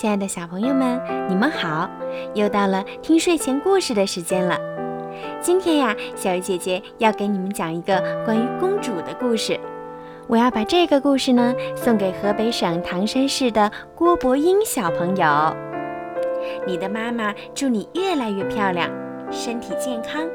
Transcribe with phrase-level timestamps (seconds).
[0.00, 1.86] 亲爱的小朋友们，你们好！
[2.32, 4.58] 又到了听睡前故事的时间了。
[5.42, 9.60] 今天呀，小鱼姐姐要给你们讲一个关于公主的故事。
[10.26, 15.54] 我要把这个故事呢送给河北省唐山市的郭博英小朋友。
[16.66, 18.88] 你的妈妈祝你越来越漂亮，
[19.30, 20.26] 身体健康，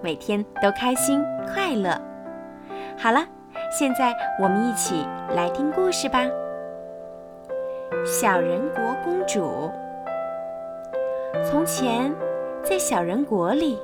[0.00, 1.20] 每天都开心
[1.52, 2.00] 快乐。
[2.96, 3.26] 好了，
[3.76, 6.20] 现在我们一起来听故事吧。
[8.04, 9.70] 小人国公主。
[11.44, 12.12] 从前，
[12.62, 13.78] 在小人国里，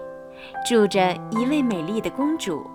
[0.67, 2.67] 住着一位美丽的公主。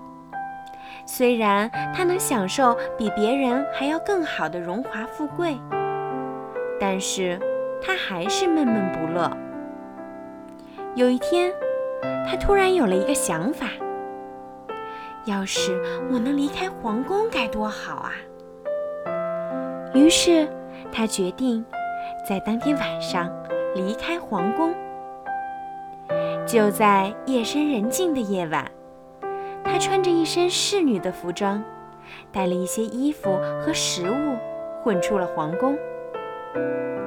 [1.05, 5.57] 虽然她能享受比别人还要更好的荣华富贵，
[6.79, 7.39] 但是
[7.81, 9.29] 她还是闷闷不乐。
[10.95, 11.51] 有一天，
[12.27, 13.67] 她突然有了一个想法：
[15.25, 15.79] 要是
[16.11, 18.11] 我能离开皇宫，该多好啊！
[19.93, 20.47] 于是。
[20.93, 21.65] 他决定
[22.23, 23.27] 在当天晚上
[23.73, 24.73] 离开皇宫。
[26.45, 28.69] 就在夜深人静的夜晚，
[29.63, 31.63] 他穿着一身侍女的服装，
[32.31, 34.37] 带了一些衣服和食物，
[34.83, 35.75] 混出了皇宫。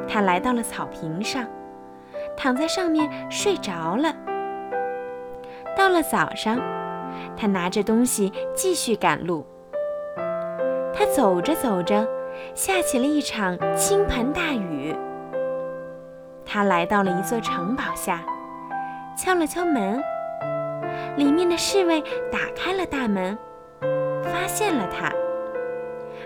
[0.09, 1.47] 他来到了草坪上，
[2.37, 4.13] 躺在上面睡着了。
[5.77, 6.59] 到了早上，
[7.37, 9.47] 他拿着东西继续赶路。
[10.93, 12.16] 他走着走着。
[12.55, 14.95] 下起了一场倾盆大雨。
[16.45, 18.25] 他来到了一座城堡下，
[19.17, 20.01] 敲了敲门。
[21.17, 23.37] 里面的侍卫打开了大门，
[24.23, 25.11] 发现了他，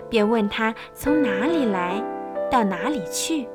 [0.09, 2.01] 便问他从哪里来，
[2.49, 3.47] 到哪里去。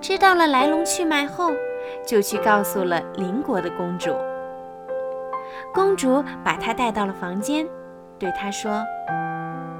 [0.00, 1.52] 知道了来龙去脉后，
[2.06, 4.14] 就去告诉了邻国的公主。
[5.72, 7.66] 公主把他带到了房间，
[8.18, 8.70] 对他说。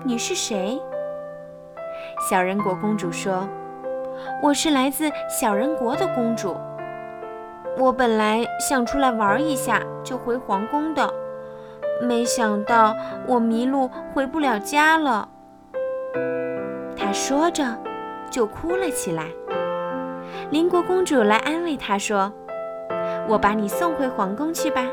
[0.07, 0.79] 你是谁？
[2.29, 3.49] 小人国公主说
[4.43, 6.55] ：“我是来自小人国的公主。
[7.79, 11.11] 我本来想出来玩一下就回皇宫的，
[12.03, 12.95] 没想到
[13.27, 15.27] 我迷路回不了家了。”
[16.95, 17.65] 她说着
[18.31, 19.29] 就哭了起来。
[20.51, 22.31] 邻国公主来安慰她说
[23.27, 24.85] ：“我把你送回皇宫去吧。”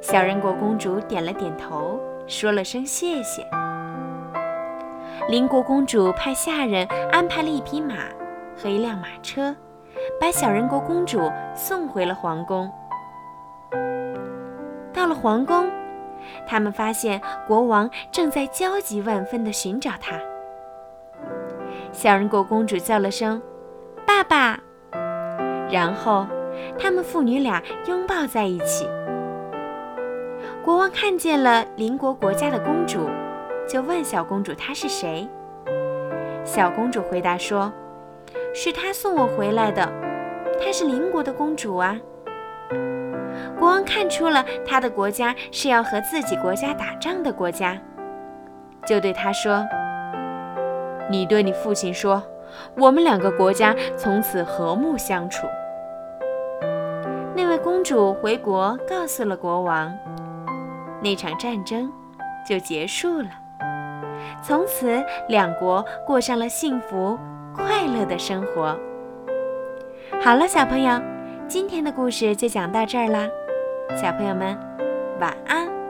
[0.00, 3.46] 小人国公主点了点头，说了声谢谢。
[5.26, 7.94] 邻国公主派下人安排了一匹马
[8.56, 9.56] 和一辆马车，
[10.20, 12.70] 把小人国公主送回了皇宫。
[14.92, 15.70] 到了皇宫，
[16.46, 20.20] 他们发现国王正在焦急万分地寻找她。
[21.90, 23.40] 小人国公主叫了声
[24.06, 24.60] “爸爸”，
[25.72, 26.26] 然后
[26.78, 28.86] 他们父女俩拥抱在一起。
[30.62, 33.08] 国王看见了邻国国家的公主。
[33.68, 35.28] 就问小公主她是谁？
[36.44, 37.72] 小公主回答说
[38.54, 39.90] ：“是他送我回来的，
[40.62, 41.98] 她是邻国的公主啊。”
[43.58, 47.78] 国王看出了他的国家是要和自己国家打仗的国家，
[48.86, 49.64] 就对他说
[51.10, 52.22] ：“你对你父亲说，
[52.76, 55.46] 我们两个国家从此和睦相处。”
[57.34, 59.92] 那位公主回国告诉了国王，
[61.00, 61.90] 那场战争
[62.46, 63.28] 就结束了。
[64.42, 67.18] 从此，两国过上了幸福
[67.54, 68.78] 快乐的生活。
[70.22, 71.00] 好了，小朋友，
[71.46, 73.28] 今天的故事就讲到这儿啦，
[74.00, 74.58] 小朋友们，
[75.20, 75.83] 晚安。